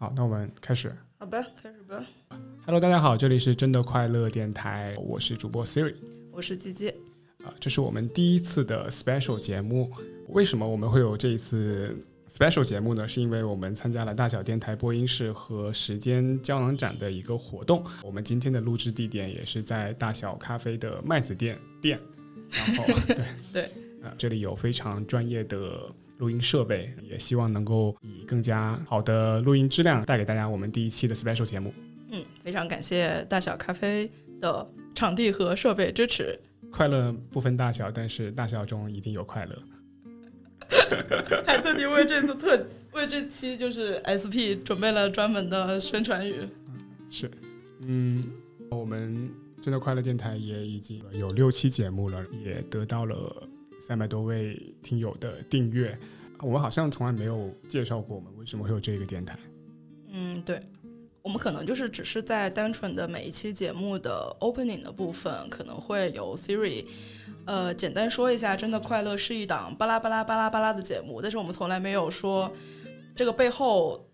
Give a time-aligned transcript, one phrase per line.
[0.00, 0.94] 好，那我们开始。
[1.18, 2.00] 好吧，开始吧。
[2.64, 5.92] Hello，大家好，这里是真的快乐电台，我是主播 Siri
[6.30, 6.88] 我是鸡鸡。
[7.42, 9.90] 啊，这是我们第一次的 special 节目。
[10.28, 11.96] 为什么我们会有这一次
[12.28, 13.08] special 节目呢？
[13.08, 17.84] 是因为我们参加了大小电台播音室和时间胶囊展的一个活动。
[18.04, 21.98] 我们今天的录制地点也是在大小咖啡的麦子店店，
[22.52, 23.16] 然后对
[23.52, 23.62] 对，
[24.08, 31.72] 啊，这里有非常专业的录音设备，也希望能够以更加好的录音质量带给大家我们第一期的 special 节目。
[32.10, 36.38] 嗯，非常感谢大小咖啡的场地和设备支持。
[36.70, 39.58] 快乐不分大小，但是大小中一定有快乐。
[41.46, 46.34] 还特地为这次特为这期就是 SP 准备了专门的宣传语。
[47.10, 47.30] 是，
[47.80, 48.24] 嗯，
[48.70, 49.30] 我们
[49.62, 53.48] 真的快乐电台也已经有六期节目了，也得到了
[53.80, 55.98] 三百多位听友的订阅。
[56.40, 59.36] 我们好像从来没有介绍过我们为什么会有这个电台。
[60.10, 60.60] 嗯，对，
[61.20, 66.86] 我们可能就是只是在单纯的每一期节目的 opening 的部分，可能会由 Siri，
[67.44, 72.50] 呃，简单说一下，真的快乐是一档巴拉巴拉巴拉巴拉的节目，但是我们从来没有说
[73.16, 74.08] 这个背后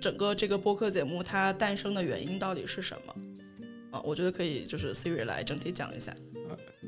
[0.00, 3.14] 整个这个播客节目它诞生的原因到底是什么。
[3.92, 6.12] 啊，我觉得可以，就是 Siri 来整体讲一下。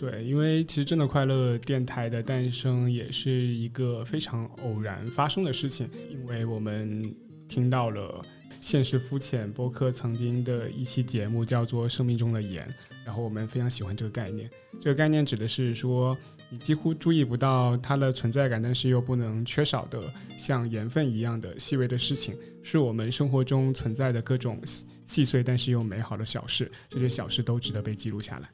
[0.05, 7.03] 对，因为其实真的快乐电台的诞生也是一个非常偶然发生的事情，因为我们
[7.49, 8.23] 听到了
[8.61, 12.69] 现实肤浅播客曾经的一期节目叫做《生命中的盐》，
[13.07, 14.51] 然后我们非常喜欢这个概念。
[14.79, 16.15] 这个概念指的是说，
[16.51, 19.99] 你几乎注意不到它的存在感，但是又不能缺少的
[20.37, 24.61] 像盐分一样的细微的事情，是我们生活中存在的各种
[25.03, 28.51] 细碎但是又美好的小事，这些小事都值得被记录下来。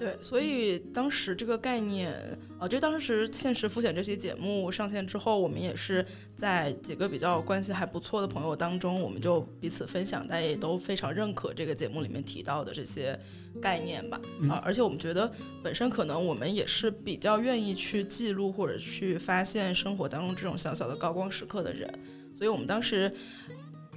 [0.00, 2.10] 对，所以当时这个概念，
[2.58, 6.02] 啊，就当时《现实浮潜》这期节目上线之后，我们也是
[6.34, 13.14] 在几个比较关系还不错的朋友当中，我们就彼此分享，大家也都非常认可这个节目里面提到的这些
[13.60, 14.18] 概念吧。
[14.48, 15.30] 啊、而且我们觉得
[15.62, 21.86] 本身可能我们也是比较愿意去记录或者去发现生活当中这种小小的高光时刻的人，
[22.32, 23.12] 所以我们当时。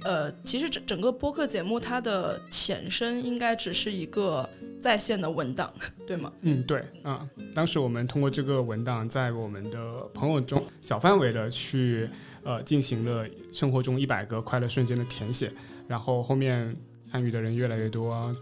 [0.02, 4.46] 呃，其实整整个播客节目它的前身应该只是一个
[4.84, 5.72] 在线的文档，
[6.06, 6.30] 对吗？
[6.42, 12.06] 嗯，对，啊、当时我们通过这个文档，在我们的朋友中小范围的去
[12.42, 15.50] 呃进行了生活中一百个快乐瞬间的填写，
[15.88, 18.36] 然后后面参与的人越来越多，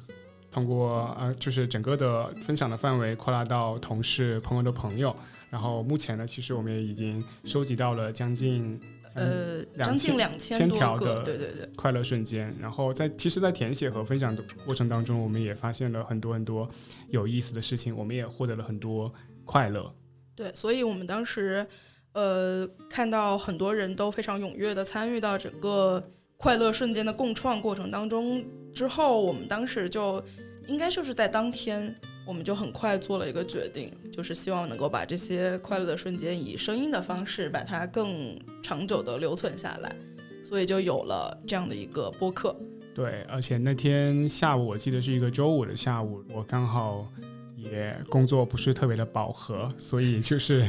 [0.53, 5.17] 通过呃就是整个的分享的范围扩大到同事、朋友的朋友，
[5.49, 8.79] 然后目前呢，其实我们也已经收集到了将近
[9.15, 12.55] 呃，两将近千两千千，条的对对对，快乐瞬间。
[12.61, 16.69] 然后在其实，在填写和分享的过程当中，我们也发现了很多很多
[17.09, 19.13] 有意思的事情，我们也获得了很多
[19.45, 19.95] 快乐。
[20.35, 21.67] 对，所以我们当时
[22.13, 26.03] 呃看到很多人都非常踊跃的参与到整个
[26.43, 28.45] 快乐瞬间的共创过程当中
[28.75, 30.21] 之后，我们当时就
[30.67, 31.95] 应该就是在当天。
[32.25, 39.93] 我们就很快做了一个决定，就是希望能够把这些快乐的瞬间以声音的方式把它更长久的留存下来，
[40.41, 42.57] 所以就有了这样的一个播客。
[42.95, 47.09] 对，而且那天下午，我记得是一个周五的下午，我刚好
[47.57, 50.65] 也工作不是特别的饱和，所以就 是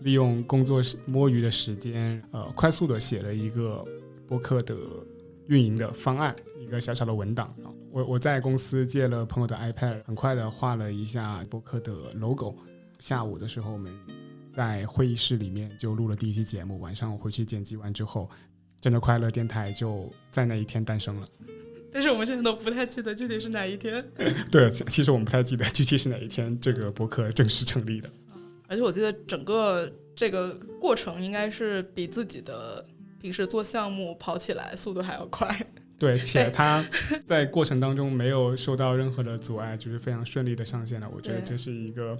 [0.00, 3.84] 利用工作摸鱼的时间，呃，快速的写了一个
[4.26, 4.74] 播客的
[5.48, 7.48] 运营的方案，一个小小的文档。
[7.90, 12.56] 我我在公司借了朋友的 iPad，很快的画了一下博客的 logo。
[12.98, 13.92] 下午的时候，我们
[14.50, 16.80] 在会议室里面就录了第一期节目。
[16.80, 18.28] 晚上我回去剪辑完之后，
[18.80, 21.26] 真的快乐电台就在那一天诞生了。
[21.92, 24.04] 但是我们现在都不太记得具体是哪一天。
[24.50, 28.10] 对，其其实我们不太记得具体是哪一天这个博客正式成立的。
[28.66, 32.84] 而且我记得整个这个过程应该是比自己的
[33.24, 35.48] 平时做项目跑起来速度还要快。
[35.98, 36.84] 对，且它
[37.24, 41.08] 在过程当中没有受到任何的阻碍，就是非常顺利的上线了。
[41.10, 42.14] 我觉得这是一个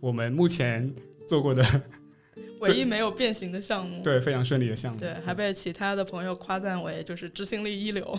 [0.00, 0.90] 我们目前
[1.28, 1.62] 做过的
[2.60, 4.00] 唯一没有变形的项目。
[4.02, 4.98] 对非常顺利的项目。
[4.98, 8.18] 对，还被其他的朋友夸赞为就是执行力一流。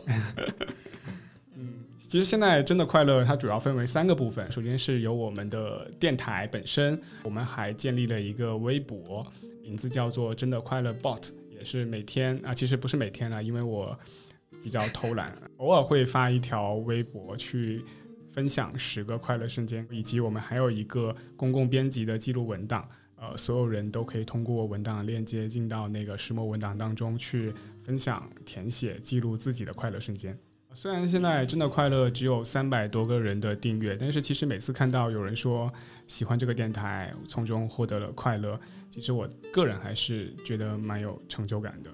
[1.56, 1.74] 嗯
[2.08, 4.50] 其实现在真的快乐，它主要分为三个部分。
[4.50, 9.26] 首先是由我们的电台本身，我们还建立了一个微博，
[9.64, 13.98] 名字叫做“真的快乐 bot”，也是每天啊，其实不是每天了，因为我
[14.64, 17.84] 比较偷懒，偶尔会发一条微博去
[18.32, 22.88] 分享十个快乐瞬间，以及我们还有一个公共编辑的记录文档。
[23.20, 30.38] 呃，所有人都可以通过文档链接进到那个石墨文档当中去分享、填写、记录自己的快乐瞬间。
[30.80, 35.74] 虽然现在真的快乐只有三百多个人的订阅，但是其实每次看到有人说
[36.08, 38.60] 喜欢这个电台，从中获得了快乐，
[38.92, 41.90] 其实我个人还是觉得蛮有成就感的。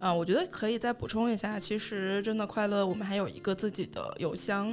[0.00, 4.70] 啊，我觉得可以再补充一下，其实真的快乐，我们还有一个自己的邮箱，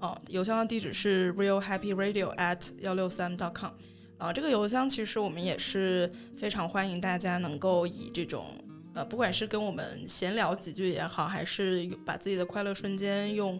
[0.00, 3.70] 啊，邮箱的地址是 realhappyradio at 幺六三 dot com，
[4.18, 8.46] 啊，这个邮箱其实我们也是非常欢迎大家能够以这种，
[8.94, 13.58] 呃，不管是跟我们闲聊几句也好，还是把自己的快乐瞬间用，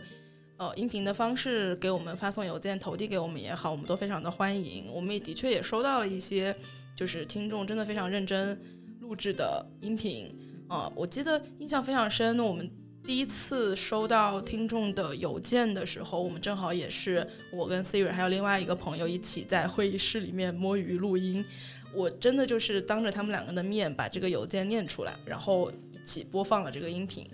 [0.56, 4.92] 呃，音频的方式给我们发送邮件投递给我们也好，我们都非常的欢迎。
[4.92, 6.54] 我们也的确也收到了一些，
[6.96, 8.60] 就是听众真的非常认真
[9.00, 10.36] 录制的音频。
[10.68, 12.38] 啊，我记得印象非常深。
[12.38, 12.70] 我们
[13.04, 21.44] 第一次收到听众的邮件的时候，我们正好也是我跟 Siri 还有另外一个朋友一起在会议室里面摸鱼录音。
[21.92, 27.28] 我真的就是当着他们两个的面把这个邮件念出来，然后一起播放了这个音频。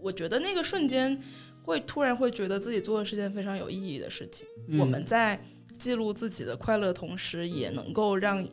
[0.00, 1.18] 我觉得那个瞬间
[1.62, 4.46] 会突然会觉得自己做的是件非常有意义的事情。
[4.78, 5.40] 我们在
[5.78, 8.46] 记录自己的快乐同时，也能够让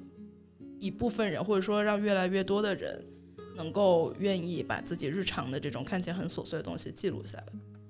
[0.80, 3.06] 一部分人，或者说让越来越多的人。
[3.56, 7.45] 能够愿意把自己日常的这种看起来很琐碎的东西记录下来。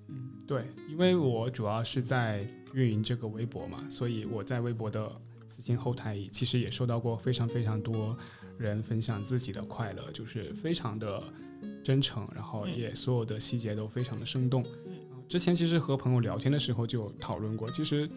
[0.08, 5.12] 嗯，对，因为我主要是在运营这个微博嘛，所以我在微博的
[5.50, 8.16] 私信后台其实也收到过非常非常多
[8.58, 11.24] 人分享自己的快乐，就是非常的
[11.84, 14.64] 真诚，然后也所有的细节都非常的生动。
[14.86, 14.94] 嗯，
[15.28, 18.08] 之前其实和朋友聊天的时候就讨论过，其实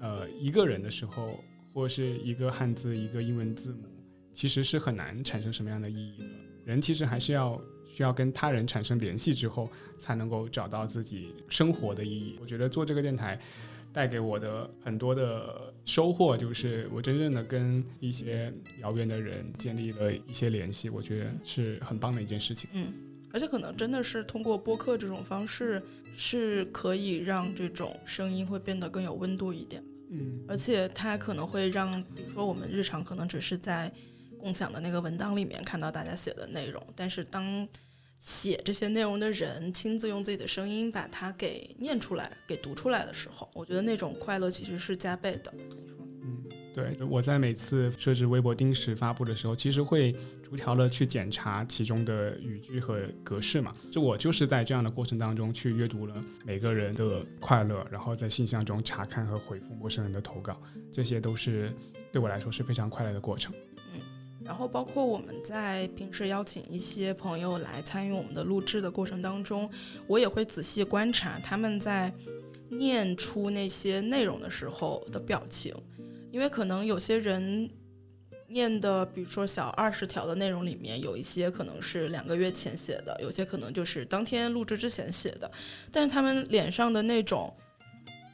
[0.00, 1.38] 呃一个人的时候，
[1.72, 3.84] 或是一个汉字一个英文字母，
[4.32, 6.26] 其实是很难产生什么样的意义的。
[6.64, 12.38] 人其实还是要需要跟他人产生联系之后，才能够找到自己生活的意义。
[12.40, 13.38] 我觉得做这个电台
[13.94, 18.52] 带给我的很多的收获，就是我真正的跟一些
[18.82, 22.68] 遥远的人建立了一些联系，我觉得是很棒的一件事情。
[22.72, 22.92] 嗯，
[23.32, 25.80] 而且可能真的是通过播客这种方式，
[26.16, 29.82] 是可以让这种声音会变得更有温度一点。
[30.10, 33.90] 嗯，而且它可能会让，比如说我们日常可能只是在。
[34.40, 37.66] 共享的那个文档里面看到大家写的内容，但是当
[38.24, 45.52] 写这些内容的人亲自用自己的声音把它给念出来、给读出来的时候，我觉得那种快乐其实是加倍的。
[46.22, 46.42] 嗯，
[46.74, 53.74] 对，我在每次设置微博定时发布的时候，其实会逐条的去检查其中的语句和格式嘛。
[53.92, 60.58] 就我就是在这样的过程当中去阅读了每个人的快乐，然后在信箱中查看和回复陌生人的投稿，
[60.90, 61.70] 这些都是
[62.10, 63.52] 对我来说是非常快乐的过程。
[64.44, 69.68] 然后包括我们在平时邀请一些朋友来参与我们的录制的过程当中，
[70.06, 72.12] 我也会仔细观察他们在
[72.68, 75.74] 念出那些内容的时候的表情，
[76.30, 77.70] 因为可能有些人
[78.48, 85.50] 念的，比如说小二十条的内容里面，有一些可能是两个月前写的，有些可能就是当天录制之前写的，
[85.90, 87.50] 但是他们脸上的那种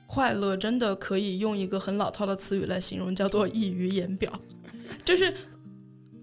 [0.08, 4.32] 快乐，真的可以用一个很老套的词语来形容，叫做溢于言表，
[5.06, 5.32] 就是。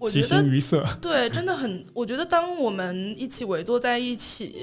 [0.06, 1.84] 喜形于色，对，真的很。
[1.94, 4.54] 我觉得当我们一起围坐在一起，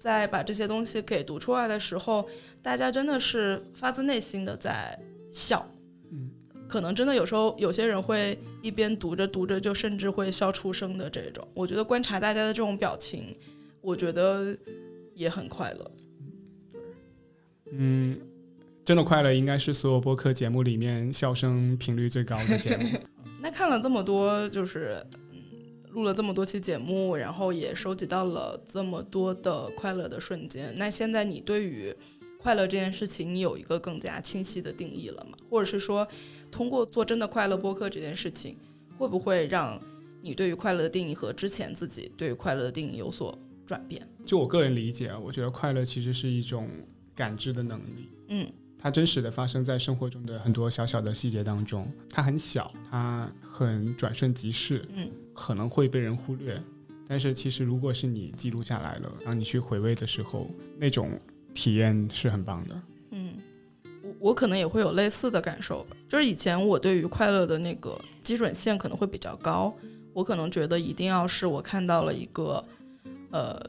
[0.00, 2.26] 在把这些东西给读出来的时候，
[2.62, 4.98] 大家真的是发自内心的在
[5.30, 5.64] 笑。
[6.10, 6.30] 嗯，
[6.66, 11.46] 可能真的有时候有些人会一边读着读着就甚至会笑出声的这种。
[11.54, 13.36] 我觉得观察大家的这种表情，
[13.80, 14.56] 我觉得
[15.14, 15.90] 也很快乐。
[17.72, 18.18] 嗯，
[18.84, 22.98] 真的快乐应该是所有播客节目里面笑声频率最高的节目。
[23.42, 25.38] 那看了这么多，就是嗯，
[25.92, 30.72] 录了这么多期节目，然后也收集到了这么多的快乐的瞬间。
[30.76, 31.94] 那现在你对于
[32.38, 35.38] 快乐这件事情，你有一个更加清晰的定义了吗？
[35.48, 36.06] 或者是说，
[36.50, 38.56] 通过做真的快乐播客这件事情，
[38.98, 39.80] 会不会让
[40.20, 44.06] 你对于快乐的定义和之前自己对于快乐的定义有所转变？
[44.26, 46.68] 就我个人理解啊，我觉得快乐其实是一种
[47.14, 48.10] 感知的能力。
[48.28, 48.46] 嗯。
[48.82, 56.58] 它真实的发生在生活中的很多小小的细节当中，它很小，它很转瞬即逝，嗯，可能会被人忽略，
[57.06, 61.10] 但是其实如果是你记录下来了，当你去回味的时候，那种
[61.52, 62.82] 体验是很棒的。
[63.10, 63.34] 嗯，
[64.02, 69.74] 我我可能也会有类似的感受吧，就是以前我对于快乐的那个基准线可能会比较高，
[70.14, 72.64] 我可能觉得一定要是我看到了一个，
[73.30, 73.60] 呃，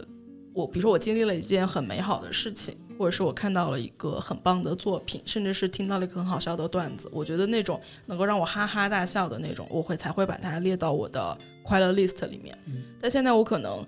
[0.53, 2.77] 我比如说我经历了一件很美好的事情。
[3.01, 12.55] 或者是我看到了一个很棒的作品，甚至是听到了一个很好笑的段子，我觉得那种能够让我哈哈大笑的那种，我会才会把它列到我的快乐 list 里面。
[13.01, 13.83] 但现在我可能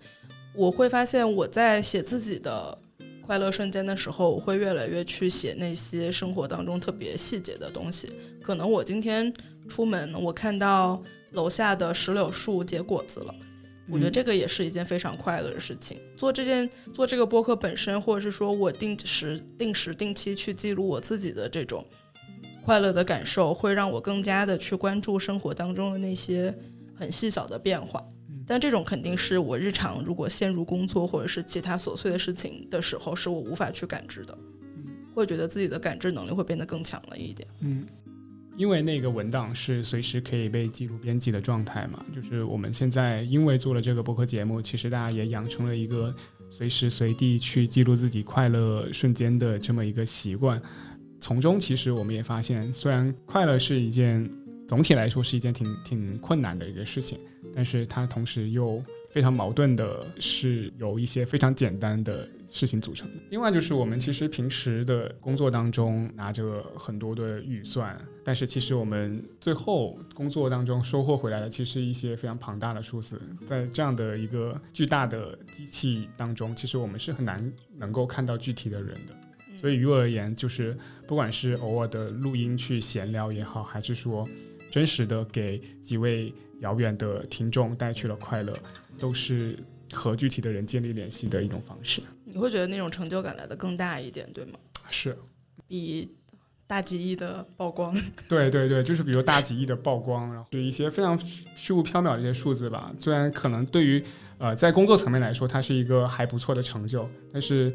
[0.55, 2.75] 我会发现，我在写自己的
[3.24, 8.12] 快乐瞬间的时候，我会越来越去写那些生活当中特别细节的东西。
[8.41, 9.32] 可能我今天
[9.70, 11.00] 出门，我看到
[11.34, 13.36] 楼下的石榴树结果子了。
[13.90, 16.00] 我觉得这个也是一件非常快乐的事情。
[16.16, 21.86] 做这件做这个播客本身，或者是说我定时定时定期去记录我自己的这种
[22.63, 26.56] 快乐的感受，会让我更加的去关注生活当中的那些
[26.96, 28.02] 很细小的变化。
[28.30, 34.38] 嗯，但这种肯定是我日常如果陷入工作或者是其他琐碎的事情的时候，是我无法去感知的，
[35.13, 37.46] 会觉得自己的感知能力会变得更强了一点。
[37.60, 37.86] 嗯，
[38.56, 46.14] 因为那个文档是随时可以被记录编辑的状态嘛，就是我们现在因为做了这个播客节目，其实大家也养成了一个
[46.50, 50.62] 随时随地去记录自己快乐瞬间的这么一个习惯。
[51.20, 54.30] 从中其实我们也发现，虽然快乐是一件
[54.68, 57.18] 总体来说是一件挺挺困难的一个事情，
[57.56, 63.10] 但是它同时又非常矛盾的是有一些非常简单的事情组成。
[63.32, 79.16] 另外就是我们其实平时的工作当中拿着很多的预算，但是其实我们最后工作当中收获回来的其实一些非常庞大的数字，在这样的一个巨大的机器当中，其实我们是很难能够看到具体的人的。
[79.58, 84.28] 所以于我而言，就是不管是偶尔的录音去闲聊也好，还是说
[84.70, 88.54] 真实的给几位遥远的听众带去了快乐，
[89.00, 89.58] 都是
[89.92, 92.02] 和具体的人建立联系的一种方式。
[92.34, 94.60] 你会觉得那种成就感来的更大一点，对吗？
[94.90, 95.16] 是，
[95.68, 96.10] 比
[96.66, 97.96] 大几亿的曝光。
[98.28, 101.18] 对对对，就是比如大几亿的曝光，然后是一些非常
[101.56, 102.92] 虚无缥缈的一些数字吧。
[102.98, 104.04] 虽然可能对于
[104.40, 107.74] 呃在工作层面来说，它是一个还不错的成就，但是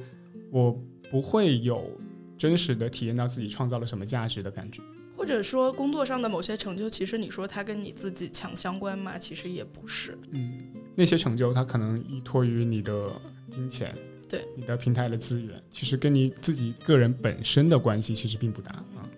[0.51, 0.79] 我。
[1.11, 1.91] 不会有
[2.37, 4.83] 真实的体验到自己创造了什么价值的感觉，
[5.17, 9.17] 或者说工作上的某些成就，其实你说它跟你自己强相关吗？
[9.17, 10.19] 其实也不是。
[10.33, 13.09] 嗯，那些成就它可能依托于你的
[13.51, 13.97] 金钱，
[14.29, 19.09] 对你的平台的资源，其实跟你自己个人本身的关系其实并不大啊。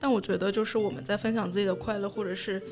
[0.00, 2.62] 但我觉得，就是我们在分享自己的快乐，或者是。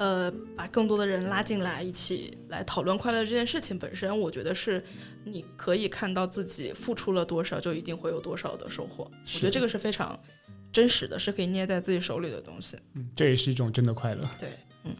[0.00, 4.80] 呃，把更多的人拉进来，一起来讨论快乐这件事情本身，我觉得是
[5.24, 9.10] 你可以看到自己付出了多少，就一定会有多少的收获。
[9.10, 10.16] 我觉得这个是非常
[10.72, 12.76] 真实的，是可以捏在自己手里的东西。
[12.94, 14.22] 嗯，这也是一种真的快乐。
[14.38, 14.48] 对，
[14.84, 14.94] 嗯，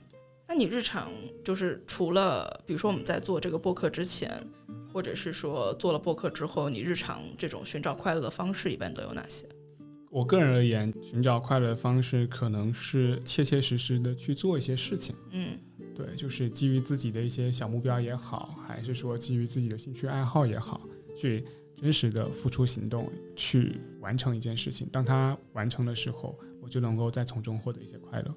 [0.48, 1.12] 那你日常
[1.44, 4.42] 就是除了比如说我们在做这个播客之前，
[4.90, 9.46] 或者是说做了播客之后，你日常这种寻找快乐的方式一般都有哪些？
[10.10, 15.14] 我个人而言，寻找快乐的方式可能是切切实实的去做一些事情。
[15.32, 15.58] 嗯，
[15.94, 20.80] 对，就是基于自己的一些小目标也好，还是说基于自己的兴趣爱好也好，
[21.14, 21.44] 去
[21.76, 24.88] 真实的付出行动去完成一件事情。
[24.90, 28.34] 当他完成的时候，我就能够再从中获得一些快乐。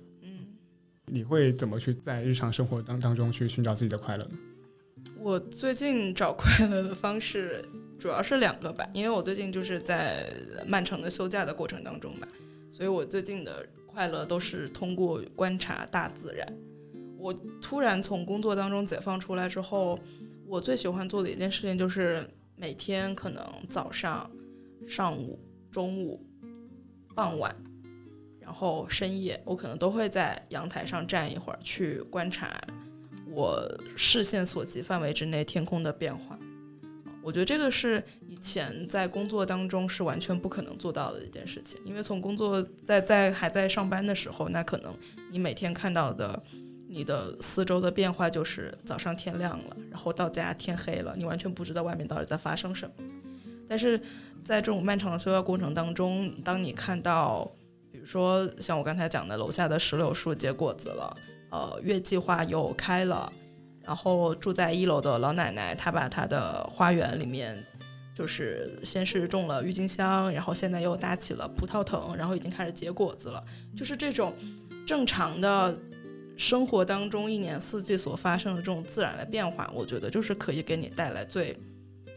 [1.12, 4.32] 你会怎么去在日常生活当当中去寻找自己的快乐呢？
[5.20, 7.64] 我最近找快乐的方式。
[8.00, 10.34] 主要是两个吧，因为我最近就是在
[10.66, 12.28] 漫长的休假的过程当中嘛，
[12.72, 16.52] 所以我最近的快乐都是通过观察大自然。
[17.20, 20.00] 我突然从工作当中解放出来之后，
[20.48, 24.28] 我最喜欢做的一件事情就是每天可能早上、
[24.88, 25.40] 上午、
[25.70, 26.26] 中午、
[27.14, 27.56] 傍晚，
[28.42, 32.60] 然后深夜，我可能都会在阳台上站一会儿，去观察
[33.30, 36.38] 我视线所及范围之内天空的变化。
[37.24, 44.92] 我觉得这个是以前在工作当中是完全不可能做到的一件事情，因为从工作在在还在上班的时候，那可能
[45.30, 46.42] 你每天看到的
[46.90, 52.94] 你的四周的变化就是早上天亮了，然后到家天黑了，你完全不知道外面到底在发生什么。
[53.68, 54.02] 但是
[54.42, 57.50] 在这种漫长的休假过程当中，当你看到，
[58.02, 61.16] 比如说像我刚才讲的楼下的石榴树结果子了，
[61.52, 63.32] 呃，月季花又开了。
[63.84, 67.64] 然后住在一楼的老奶奶，她把她的花园里面，
[68.16, 73.44] 就是先是种了郁金香，然后现在又搭起了葡萄藤，然后已经开始结果子了。
[73.76, 74.34] 就是这种
[74.86, 75.78] 正常的
[76.38, 81.56] 生活当中一年四季所发生的这种自然的变化，我觉得就是可以给你带来最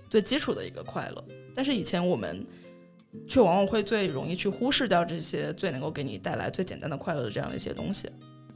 [0.08, 1.24] 最基础的一个快乐。
[1.54, 2.46] 但是以前我们
[3.26, 8.08] 却往往会最容易去忽视掉这些最能够给你带来最简单的快乐的这样的一些东西。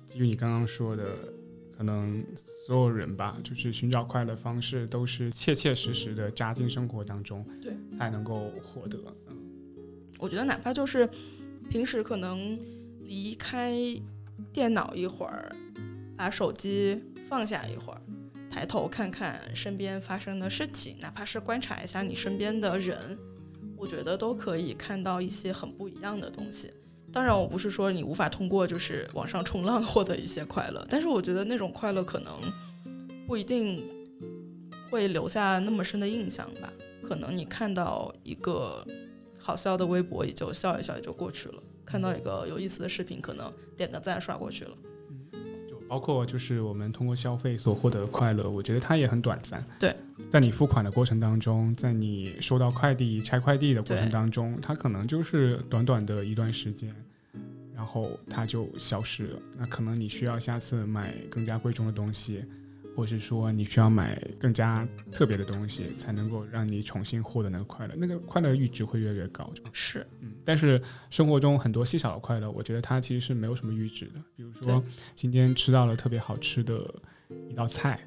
[0.07, 1.05] 基于你刚刚说的。
[1.79, 2.27] 可能
[2.67, 8.99] 所有人吧，就是寻找快乐方式都是切切实实的扎进生活当中，对，才能够获得。
[9.29, 9.37] 嗯，
[10.19, 11.09] 我觉得哪怕就是
[11.71, 12.59] 平时可能
[13.05, 13.73] 离开
[14.53, 15.55] 电脑一会儿，
[16.17, 18.03] 把手机放下一会儿，
[18.51, 23.17] 抬头看看身边发生的事情，哪怕是观察一下你身边的人，
[23.79, 26.73] 我觉得都可以看到一些很不一样的东西。
[27.11, 32.33] 当然，我不是说你无法通过就是网上冲浪 获得一些快乐，但是我觉得那种快乐可能
[33.27, 33.83] 不一定
[34.91, 36.71] 会留下那么深的印象吧。
[37.03, 38.87] 可能你看到一个
[39.39, 44.73] 好笑的微博，也就笑一笑也就过去了；看到一个有意思的视频，可能点个赞刷过去了。
[45.67, 49.65] 就包括就是我们通过消费所获得的快乐，我觉得它也很短暂。
[49.81, 49.97] 对。
[50.29, 56.95] 在你付款的过程当中，在你收到快递、拆快递的过程当中，它可能就是短短的一段时间，
[57.75, 59.41] 然后它就消失了。
[59.57, 62.45] 那可能你需要下次买更加贵重的东西，
[62.95, 69.51] 或是说你需要买更加特别的东西，才能够让你重新获得那个快乐，那个快乐阈值会越来越高。
[69.73, 74.23] 是，嗯，但是生活中很多细小的快乐，我觉得它其实是没有什么阈值的。
[74.37, 76.95] 比如说今天吃到了特别好吃的
[77.49, 77.99] 一道菜，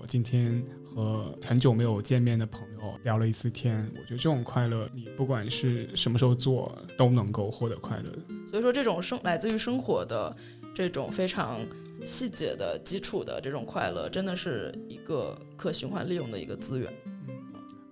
[0.00, 8.10] 然后今天和很久没有见面的朋友聊了一次天，我觉得这种快乐，你不管是什么时候做，都能够获得快乐。
[8.48, 10.34] 所以说，这种生来自于生活的
[10.74, 11.60] 这种非常
[12.02, 16.90] 细节的基础的这种快乐，真的是一个可循环利用的一个资源。
[17.28, 17.36] 嗯，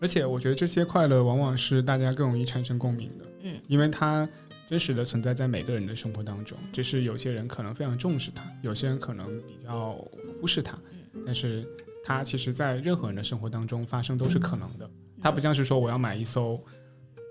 [0.00, 3.26] 而且我觉得这些快乐往往是大家更容易产生共鸣的。
[3.42, 4.26] 嗯，因为它
[4.66, 9.92] 真实的存在在每个人的生活当中，只是有些人可能非常重视它，有些人可能比较
[10.40, 10.78] 忽视它。
[11.14, 11.66] 嗯，但是
[12.08, 14.88] 它其实在任何人的生活当中发生都是可能的。
[15.20, 16.58] 它不像是说我要买一艘。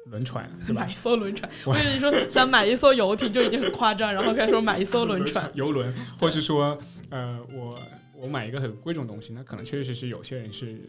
[0.09, 0.83] 轮船，对吧？
[0.87, 6.79] 买一艘轮船，我跟你说，想买一艘游艇就已经很夸张，然后开始说买一艘轮船、 游轮，或是说，
[7.09, 7.77] 呃，我
[8.15, 10.79] 我买一个很贵重东西，那可能确确实是有些人是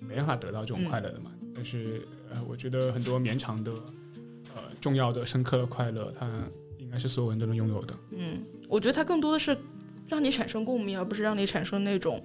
[0.00, 1.30] 没办法得到这种快乐的嘛。
[1.54, 3.70] 但是，呃，我觉得很多绵长的、
[4.54, 6.26] 呃，重要的、深刻的快乐，它
[6.78, 7.94] 应该是所有人都能拥有的。
[8.16, 9.54] 嗯，我觉得它更多的是
[10.08, 12.24] 让你产生共鸣，而不是让你产生那种，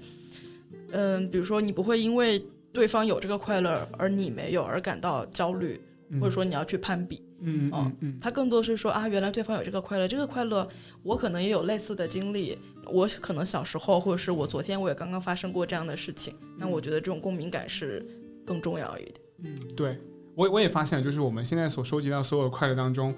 [0.92, 5.80] 嗯，比如说你不会因为对方有这个快乐而你没有而感到焦虑。
[6.22, 10.66] 或者说你要去攀比，嗯嗯嗯，他更多是说啊，原来对方有这个快乐，这个快乐
[11.04, 18.06] 我可能也有类似的经历，我可能小时候或者是我昨天我也刚刚发生过这样的事情，那我觉得这种共鸣感是
[18.46, 19.16] 更重要一点。
[19.40, 19.98] 嗯，对
[20.34, 23.14] 我我也发现，就是我们现在所收集到所有的快乐当中，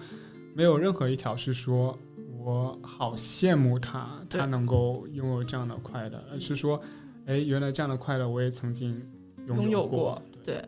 [0.56, 1.96] 没有任何一条是说
[2.40, 6.82] 我好羡慕他，他能够拥有这样的快乐，而是说，
[7.30, 9.00] 哎，原来这样的快乐我也曾经
[9.46, 10.68] 拥有过，对。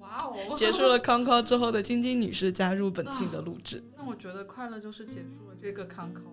[0.00, 3.80] 哇哦结束了康康之后的晶晶女士加入本期的录制。
[3.96, 6.24] 那我觉得快乐就是结束了这个康康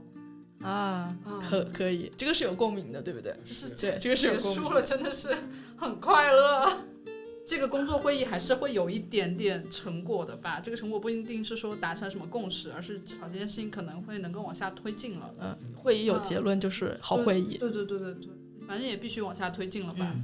[0.68, 1.16] 啊，
[1.48, 3.36] 可可以，这个是有共鸣的，对不对？
[3.46, 5.36] 就是对，这个是结束了，真的是
[5.78, 6.76] 很快乐。
[7.46, 10.60] 这个工作会议还是会有一点点成果的吧？
[10.60, 15.32] 这个成果不一定是说达成什么共识，而是至少这件事情可能会能够往下推进了。
[15.40, 17.58] 嗯，会议有结论就是好会议。
[17.58, 18.30] 对对对对对，
[18.68, 20.16] 反正也必须往下推进了吧？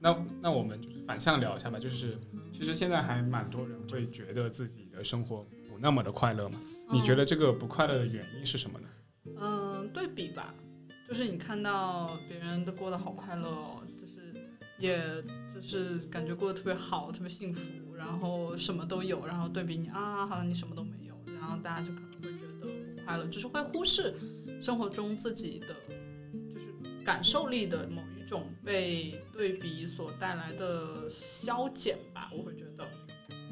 [0.00, 2.18] 那那我们就是反向聊一下吧，就是。
[2.52, 6.58] 其实现在还蛮多人会觉得自己的生活不那么的快乐嘛？
[6.90, 8.88] 你觉得这个不快乐的原因是什么呢？
[9.38, 10.54] 嗯，对比吧，
[11.06, 14.34] 就是你看到别人都过得好快乐哦，就是
[14.78, 14.98] 也
[15.54, 17.60] 就是感觉过得特别好，特别幸福，
[17.94, 24.14] 然后什么都有，然后对比你啊，好像你什么都没有，然后大家就可能会觉得不快乐，就是会忽视
[24.62, 25.85] 生活中自己的就是
[27.06, 28.02] 感受力的某。
[28.18, 32.84] 一种被对比所带来的消减吧，我会觉得，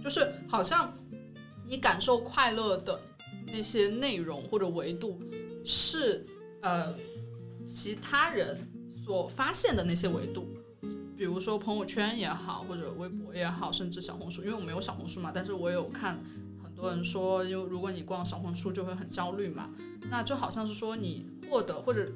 [0.03, 0.93] 就是好像
[1.65, 3.01] 你感受快乐的
[3.53, 5.23] 那些内容或者维度，
[5.65, 6.27] 是
[6.61, 6.93] 呃
[7.65, 8.69] 其他人
[9.07, 10.45] 所发现的那些维度，
[11.17, 16.21] 比如说朋友圈也好，或者微博也好，甚至小红书，因为我没有小红书嘛，但是我有看
[16.65, 19.71] 很多人说，因为如果你逛小红书就会很焦虑嘛，
[20.11, 22.11] 那就好像是说你获得或者。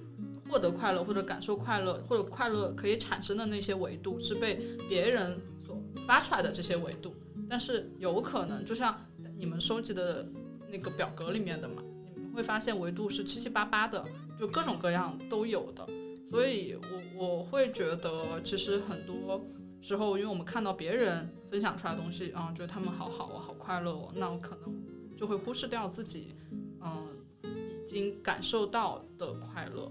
[0.48, 7.14] 获得快乐或者感受快乐或者快乐可以产生的那些维度是被别人所发出来的这些维度，
[7.48, 9.04] 但是有可能就像
[9.36, 10.26] 你们收集的
[10.68, 11.82] 那个表格里面的嘛，
[12.14, 14.04] 你们会发现维度是七七八八的，
[14.38, 15.86] 就各种各样都有的。
[16.30, 16.76] 所以
[17.16, 19.40] 我我会觉得其实很多
[19.80, 24.74] 时候，因为我们看到别人分享出来的东西啊，觉得他们好好啊，好快乐哦，那我可能
[25.16, 26.34] 就会忽视掉自己
[26.80, 27.06] 嗯
[27.42, 29.90] 已经感受到的快乐。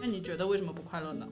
[0.00, 1.28] 那你觉得为什么不快乐呢？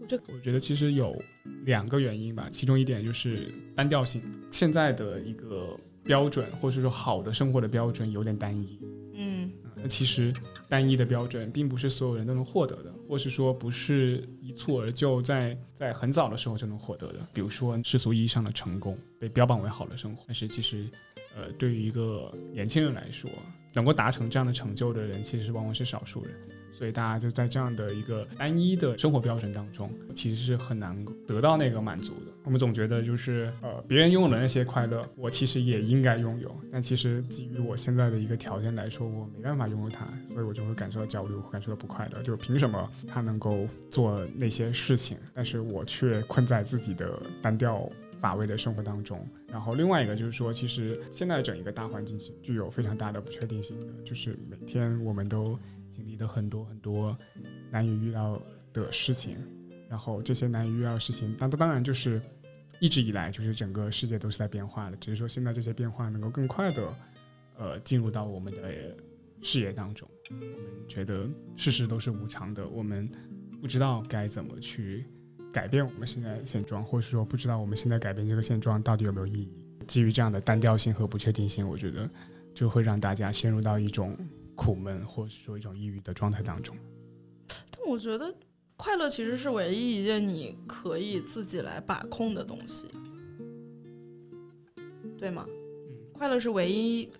[0.00, 1.16] 我这我觉得其实有
[1.64, 3.38] 两个原因吧，其中一点就是
[3.74, 4.20] 单调性。
[4.50, 8.80] 现在的一个标准，或者说好的生活的标准有点单一。
[9.14, 10.34] 嗯，那其实
[10.68, 17.24] 单一的标准并不是所有人都能获得的，或是说不是一蹴而就，在在很早的时候就能获得的。
[17.32, 20.90] 比如说世俗意义上的成功，被标榜为好的生活，但是其实，
[21.36, 23.30] 呃，对于一个年轻人来说。
[23.74, 26.34] 能够达成这样的成就的人，其实往往是少数人。
[26.72, 32.32] 所以大家就在这样的一个单一的生活标准当中，其实是很难得到那个满足的。
[32.44, 36.54] 我们总觉得就是呃，别人拥有的那些快乐，我其实也应该拥有。
[36.70, 42.22] 但其实基于我现在的一个条件来说，我没办法拥有它，所以我就会感受到焦虑，感受到不快乐。
[42.22, 47.90] 就是凭什么他能够做那些事情，但是我却困在自己的单调。
[48.20, 57.16] 乏味的生活当中，然后另外一个就是说，其实现在整一个大环境是具有非常大的不确定性的，就是每天我们都经历的很多很多
[57.70, 58.40] 难以预料
[58.72, 59.36] 的事情，
[59.88, 62.20] 然后这些难以预料的事情，那当然就是
[62.78, 66.94] 一直以来就是整个世界都是在变化的，只是说现在这些变化能够更快的
[67.56, 68.94] 呃进入到我们的
[69.42, 70.44] 视野当中，我们
[70.86, 73.10] 觉得事事都是无常的，我们
[73.60, 75.06] 不知道该怎么去
[75.52, 79.48] 改变我们现在的现状，或是说不知道我们现在改变这个现状到底有没有意义。
[79.86, 82.08] 基于这样的单调性和不确定性，我觉得
[82.54, 84.16] 就会让大家陷入到一种
[84.54, 86.76] 苦闷，或者说一种抑郁的状态当中。
[87.70, 88.32] 但我觉得
[88.76, 92.88] 快乐其实是唯一一件你可以自己来把控的东西，
[95.18, 95.44] 对吗？
[96.12, 97.10] 快乐是唯一，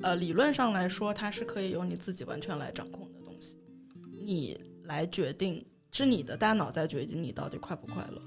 [0.00, 3.58] 呃，理论上来说，它是可以由你自己完全来掌控的东西，
[4.22, 8.20] 你来决定，是你的大脑在决定你到底快不快乐。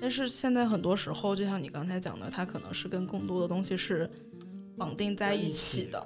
[0.00, 4.10] 但是现在很多时候，就像你刚才讲的，它可能是跟更多的东西是
[4.76, 6.00] 绑定在一起的。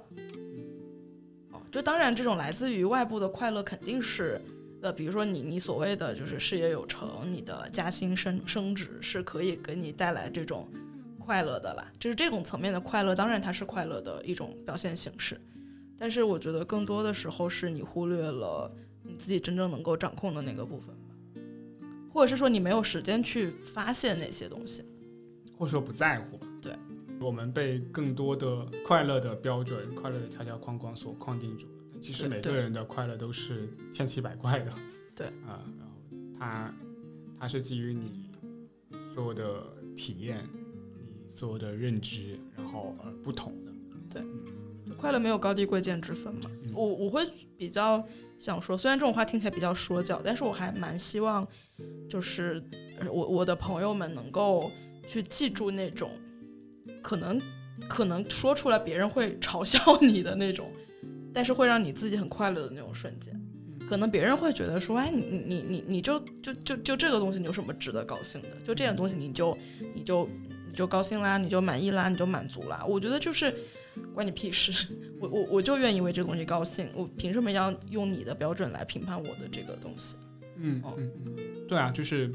[1.53, 4.39] 哦，就当然，这种来自于外部的快乐肯定是，
[4.83, 10.69] 呃，比如说你你所谓的就是事业有成，你的加薪升升职是可以给你带来这种
[11.19, 11.91] 快乐的啦。
[11.99, 15.41] 就是这种层面的快乐，当然它是快乐的一种表现形式。
[15.97, 18.71] 但是我觉得更多的时候是你忽略了
[19.05, 20.93] 你自己真正能够掌控的那个部分。
[22.13, 24.85] 或者是说你没有时间去发现那些东西，
[25.59, 26.47] 或者说不在乎吧。
[26.63, 26.77] 对，
[27.21, 32.01] 我们被更多的快乐的标准、快乐的条条框框所框定住了。
[32.01, 34.73] 其实每个人的快乐都是千奇百怪的。
[35.13, 35.95] 对 啊，然后
[36.39, 36.75] 它
[37.41, 38.31] 它是基于你
[39.13, 40.49] 所有的体验、
[40.95, 43.73] 你所有的认知，然后而不同的。
[44.09, 44.23] 对，
[44.97, 46.51] 快乐没有高低贵贱之分嘛。
[46.73, 47.25] 我我会
[47.57, 48.05] 比较
[48.39, 51.47] 想说，虽然这种话听起来比较说教，但是我还蛮希望。
[52.09, 52.63] 就是
[53.11, 54.71] 我我的朋友们能够
[55.09, 56.09] 去记住那种
[57.03, 57.41] 可能
[57.89, 60.71] 可能说出来别人会嘲笑你的那种，
[61.33, 63.35] 但是会让你自己很快乐的那种瞬间。
[63.89, 68.49] 可能别人会觉得说，哎，你你你你就就就就这个东西，你有什么值得高兴的？
[68.61, 69.59] 就这点东西，你就
[69.93, 70.29] 你就
[70.69, 72.85] 你就高兴啦，你就满意啦，你就满足啦。
[72.87, 73.53] 我觉得就是
[74.15, 74.87] 关你屁事，
[75.21, 80.17] 我我我就愿意为这个东西高兴，我凭什么要用你的标准来评判我的这个东西？
[80.57, 82.33] 嗯嗯嗯，对啊，就是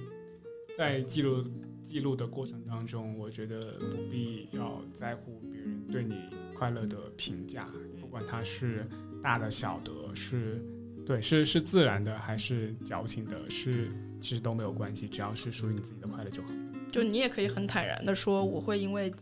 [0.77, 1.43] 在记录
[1.81, 6.15] 记录的过程当中，我觉得不必要在乎别人对你
[6.53, 7.67] 快乐的评价，
[8.01, 8.85] 不管它是
[9.23, 10.61] 大的小的，是
[11.05, 13.89] 对是是自然的还是矫情的，是
[14.21, 16.49] 其实都没有关系，只要是属于你自己的快乐就好。
[16.91, 19.13] 就你也可以很坦然的说，我会因为。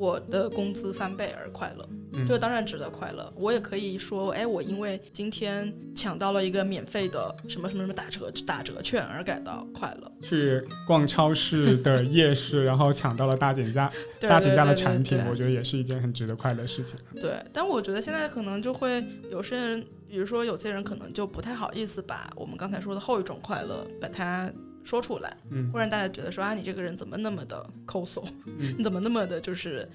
[0.00, 1.86] 我的工资翻倍而快乐，
[2.26, 3.30] 这个当然值得快乐。
[3.36, 10.10] 我也可以说，哎，我因为今天抢到了一个免费的什么什么什么打折打折券而感到快乐。
[10.22, 16.98] 去逛超市的夜市，然后抢到了大减价 大减价的产品，我觉得也是一件很值得快乐的事情。
[17.20, 24.50] 对，但我觉得现在可能就会有些人，比如说有些人可能就不太好意思把我们刚才说的后一种快乐把它。
[24.82, 28.24] 说出来，嗯会让大家觉得说啊，你这个人怎么那么的抠搜？
[28.76, 29.88] 你怎么那么的，就是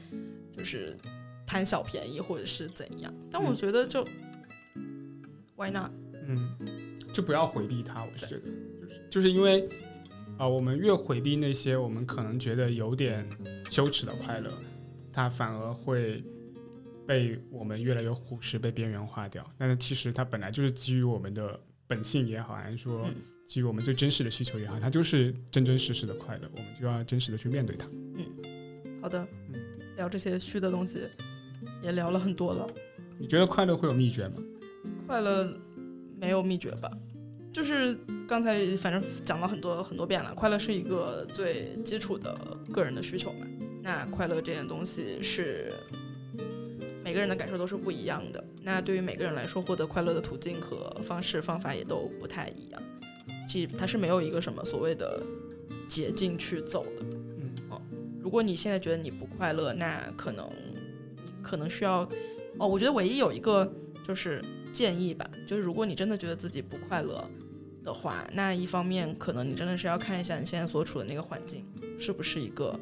[0.52, 0.96] 就是
[1.46, 3.14] 贪小便宜或者是怎样？
[3.32, 4.06] 但我觉得就
[5.56, 5.92] Why not？
[6.28, 6.50] 嗯，
[7.14, 8.04] 就不要回避它。
[8.04, 9.68] 我是觉得，就是就是因为
[10.38, 13.28] 啊，我们越回避那些我们可能觉得有点
[13.70, 14.52] 羞耻的快乐，
[15.12, 16.24] 它反而会
[17.08, 19.46] 被我们越来越忽视，被边缘化掉。
[19.58, 23.06] 但是其实它本来就是基于我们的本性也好，还是说。
[23.46, 27.88] 基于我们最真实的需求也好，它就是真真实实的快乐，我们就要真实的去面对它。
[27.94, 28.26] 嗯，
[29.02, 29.62] 好的，嗯，
[29.98, 31.02] 聊这些虚的东西
[31.82, 32.68] 也聊了很多了。
[33.18, 34.36] 你觉得快乐会有秘诀吗？
[35.06, 35.48] 快乐
[36.20, 36.92] 没有秘诀吧，
[37.54, 37.96] 就是
[38.28, 40.34] 刚才反正讲了很多很多遍了。
[40.34, 42.36] 快乐是一个最基础的
[42.74, 43.46] 个人的需求嘛。
[43.84, 45.72] 那快乐这件东西是
[47.04, 48.44] 每个人的感受都是不一样的。
[48.64, 52.82] 那对于每个人来说，获得快乐的途径和方式方法也都不太一样。
[53.48, 55.22] 其实它是没有一个什么所谓的
[55.88, 57.06] 捷径去走的，
[57.40, 57.82] 嗯，哦，
[58.22, 60.50] 如果你现在觉得你不快乐，那可能
[61.42, 62.02] 可能需要，
[62.58, 63.72] 哦，我觉得唯一有一个
[64.06, 67.24] 就是建议吧，就是如果你真的觉得自己不快乐
[67.84, 71.66] 的话，那一方面可能你真的是要看一下你现在所处的那个环境
[72.00, 72.78] 是不是一个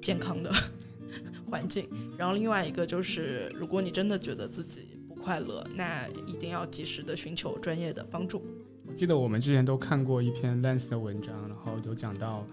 [0.00, 0.50] 健康的
[1.50, 8.42] 环境，然后另外一个就是，如果你真的觉得自己不快乐，那一定要及时的寻求专业的帮助。
[8.94, 12.46] 记得我们之前都看过一篇 Lens 的文章，然后有讲到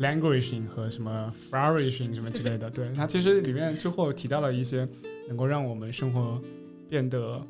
[0.00, 2.68] languishing 和什么 flourishing 什么之类的。
[2.72, 4.88] 对，它其实里面最后提到了一些
[5.28, 6.40] 能够让我们生活
[6.88, 7.46] 变得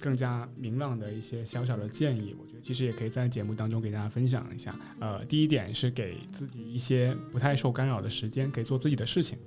[0.00, 2.34] 更加明朗的一些小小的建议。
[2.40, 4.74] 我觉得其实也可以在节目当中给大家分享一下。
[4.98, 9.38] 呃，第一点是给自己一些不太受干扰的时间，可以做自己的事情。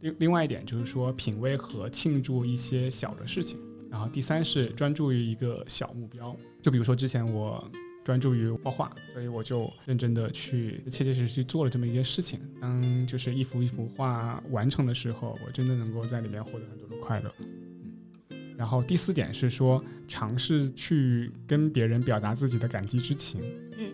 [0.00, 3.58] 另另外一点就是说品味和庆祝一些小的事情。
[3.94, 7.64] 然后第三是专注于一个小目标，就比如说之前我
[8.04, 12.40] 专注于画画，所以我就认真的去切切实实去做了这么一件事情。
[12.60, 17.32] 当就是一幅一幅画完成的时候，我真的能够在里面获得很多的快乐。
[17.38, 23.40] 嗯，然后第四点是说尝试去跟别人表达自己的感激之情。
[23.78, 23.92] 嗯。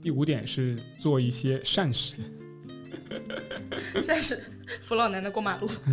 [0.00, 2.16] 第五点是做一些善事。
[4.02, 4.42] 善事，
[4.80, 5.68] 扶老奶奶过马路。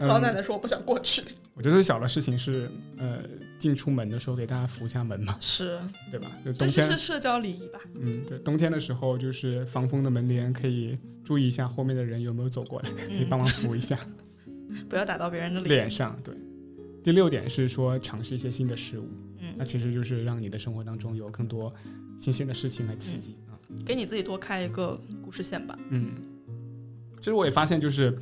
[0.00, 1.22] 嗯老奶奶说我不想过去。
[1.54, 3.22] 我觉得最小的事情是，呃，
[3.58, 5.78] 进出门的时候给大家扶一下门嘛，是，
[6.10, 6.30] 对吧？
[6.44, 7.78] 就冬天是，社交礼仪吧？
[7.94, 13.98] 嗯，对，冬天的时候就是防风的门帘可以注意一下后面的人有没有走过来，可以帮忙扶一下。
[14.88, 15.76] 不要打到别人的脸。
[15.76, 16.18] 脸上。
[16.24, 16.34] 对，
[17.04, 19.06] 第六点是说尝试一些新的事物，
[19.38, 21.72] 嗯那嗯，其实就是让你的生活当中有更多
[22.18, 23.52] 新鲜的事情来刺激啊。
[23.84, 25.78] 给你自己多开一个故事线吧。
[25.90, 26.12] 嗯，
[27.18, 28.16] 其实我也发现，就是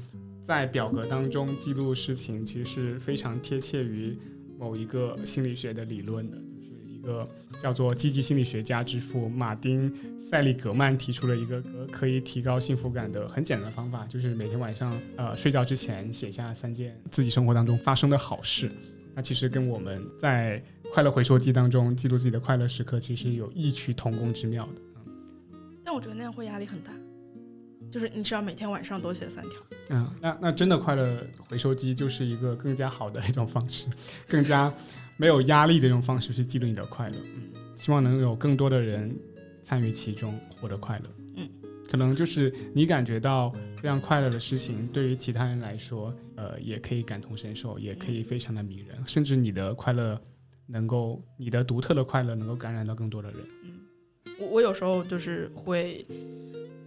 [0.50, 4.18] 在表格当中记录事情，其实是非常贴切于
[4.58, 6.36] 某一个心理学的理论的。
[6.36, 7.28] 就是一个
[7.62, 9.88] 叫做积极心理学家之父马丁·
[10.20, 18.68] 塞利格曼提出了一个可以提高幸福感的很简单的方法，就是每天晚上呃睡觉之前写下三件自己生活当中发生的好事。
[19.14, 20.60] 那其实跟我们在
[20.92, 24.82] 快乐回收机当中记录自己的快乐时刻，其实有异曲同工之妙的。
[25.84, 26.92] 但我觉得那样会压力很大，
[27.90, 29.60] 就是你只要每天晚上都写三条。
[29.88, 33.88] 嗯，那那真的快乐回收机就是一个更加好的一种方式，
[34.28, 34.72] 更加
[35.16, 37.16] 没有压力的一种方式去记录你的快乐。
[37.34, 39.14] 嗯，希望能有更多的人
[39.62, 41.04] 参与其中，获得快乐。
[41.36, 41.48] 嗯，
[41.90, 50.20] 可能就是你感觉到非常快乐的事情，对于其他人来说，呃，也可以感同身受，也可以非常的迷人，甚至你的快乐
[50.66, 53.40] 能够，你的独特的快乐能够感染到更多的人。
[53.64, 53.70] 嗯
[54.38, 56.06] 我我有时候就是会，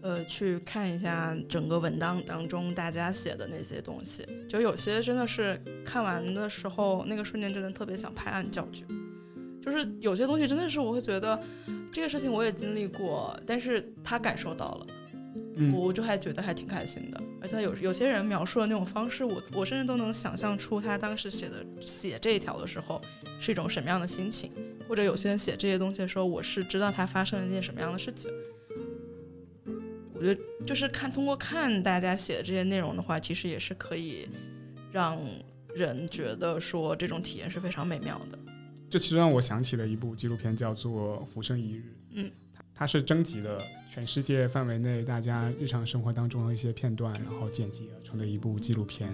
[0.03, 8.83] 呃，去看一下整个文档当中大家写的那些东西，就有些真的是看完的时候，那个瞬间真的特别想拍案叫绝。
[9.61, 11.41] 就是有些东西真的是我会觉得
[11.89, 14.87] 这个事情我也经历过，但是他感受到了，
[15.55, 17.23] 嗯，我就还觉得还挺开心的。
[17.41, 23.01] 而且有有些人描述的那种方式，我我甚至都能想象出他当时写的写这一条的时候
[23.39, 24.51] 是一种什么样的心情，
[24.85, 28.29] 或者有些人写这些东西的时候，我是知道他发生了一件什么样的事情。
[30.23, 34.25] 我觉得就是看通过看大家写的这些内容的话，其实也是可以
[34.89, 35.19] 让
[35.75, 38.39] 人觉得说这种体验是非常美妙的。
[38.89, 41.79] 这其实让我想起了一部纪录片，叫做《浮生一日》。
[42.13, 42.31] 嗯，
[42.73, 43.57] 它是征集了
[43.91, 49.13] 全世界范围内大家日常生活当中的一些片段，然后剪辑而成的一部纪录片。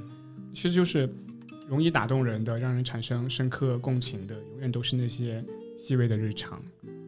[0.53, 1.09] 其实就是
[1.67, 5.43] 容易打动人的，让人产生深刻共情的，永远都是那些
[5.75, 6.61] 细微的日常。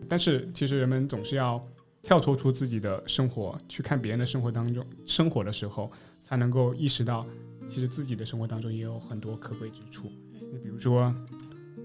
[0.10, 1.64] 但是其实人们总是要
[2.02, 7.26] 跳脱出自己的生活，去看别人的生活当中生活的时候，才能够意识到，
[7.68, 10.12] 其实自己的生活当中也有很多可贵之处。
[10.34, 11.14] 你比如说。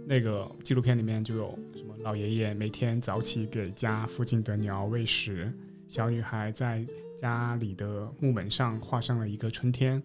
[0.08, 5.52] 那个纪录片里面就有什么老爷爷每天早起给家附近的鸟喂食，
[5.88, 10.00] 小女孩在家里的木门上画上了一个春天，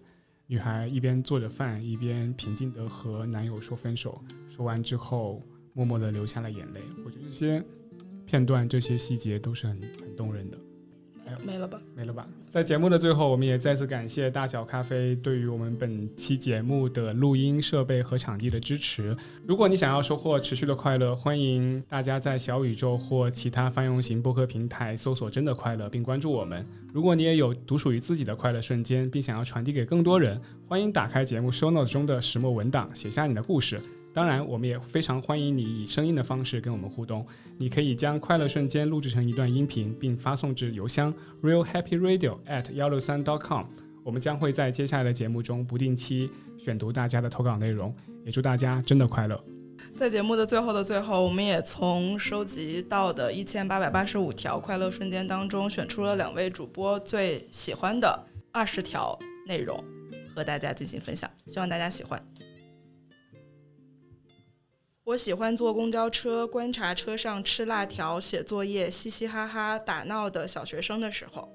[0.48, 5.40] 女孩一边做着饭，一边平静地和男友说分手，说完之后
[5.72, 6.80] 默默地流下了眼泪。
[7.04, 7.64] 我觉得这些
[8.26, 10.58] 片段、这些细节都是很很动人的。
[11.42, 11.80] 没了吧？
[11.96, 12.28] 没了吧？
[12.50, 19.16] 在节目的最后，我们也再次感谢大小咖啡对于我们本期节目的录音设备和场地的支持。
[19.46, 26.66] 如果你想要收获持续的快乐，欢迎大家在小宇宙或其他泛用型播客平台搜索“真的快乐”并关注我们。
[26.92, 33.80] 如果你也有独属于自己的快乐瞬间，并想要传递给更多人，欢迎打开节目 show notes 中的石墨文档，写下你的故事。
[34.14, 37.26] 当然，我们也非常欢迎你以声音的方式跟我们互动。
[37.58, 43.64] 你可以将快乐瞬间录制成一段音频，并发送至邮箱 realhappyradio at 幺六三 dot com。
[44.04, 47.94] 我们将会在接下来的节目中不定期选读大家的投稿内容。
[48.24, 49.42] 也祝大家真的快乐！
[49.96, 59.82] 在节目的最后的最后，我们也从收集到的一千八百八十五条快乐瞬间当中，选出了两位主播最喜欢的二十条内容，
[60.34, 62.20] 和大家进行分享，希望大家喜欢。
[65.04, 71.48] 我喜欢坐公交车，观察车上吃辣条、写作业、嘻嘻哈哈打闹的小学生的时候；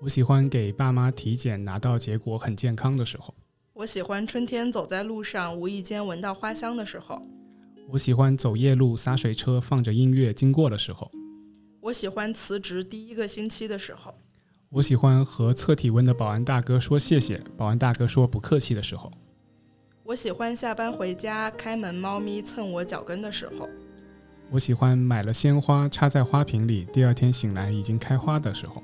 [0.00, 3.34] 我喜欢给爸妈体检拿到结果很健康的时候；
[3.74, 7.20] 我喜欢春天走在路上，无意间闻到花香的时候；
[7.90, 11.06] 我喜欢走夜路洒水车放着音乐经过的时候；
[11.82, 14.14] 我喜欢辞职第一个星期的时候；
[14.70, 19.12] 我喜欢和测体温的保安大哥说谢谢，保安大哥说不客气的时候。
[20.10, 23.68] 我喜欢下班回家，开门猫咪蹭我脚跟的时候；
[24.50, 28.82] 我喜欢买了鲜花插在花瓶里，第二天醒来已经开花的时候；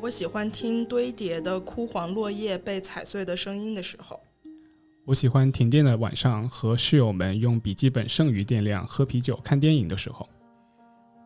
[0.00, 4.16] 我喜欢听堆叠的枯黄落叶被踩碎的声音的时候；
[5.04, 10.26] 我喜欢停电的晚上和室友们用笔记本剩余电量喝啤酒看电影的时候；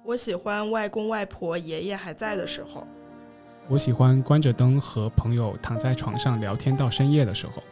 [0.04, 2.84] 我喜欢外公外婆爷爷还在的时候；
[3.68, 7.62] 我喜欢关着灯和朋友躺在床上聊天到深夜的时候。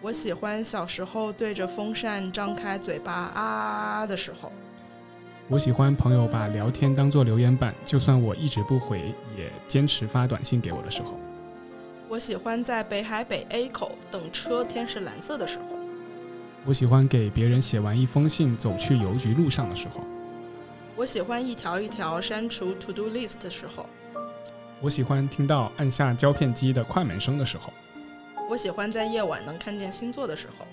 [0.00, 4.52] 我喜欢小时候对着风扇张开嘴巴啊的时候。
[5.48, 11.18] 我喜欢朋友把聊天当做留言板，就算我一直不回，也坚持发短信给我的时候。
[12.08, 15.64] 我喜欢在北海北 A 口等车，天是蓝色的时候。
[16.64, 20.02] 我喜欢给别人写完一封信，走去邮局路上的时候。
[20.94, 23.86] 我喜欢一条一条删除 To Do List 的时候。
[24.80, 27.72] 我喜欢听到按下胶片机的快门声的时候。
[28.48, 30.66] 我喜欢在夜晚能看见星座的时候。